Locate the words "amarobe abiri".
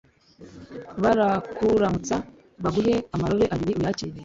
3.15-3.71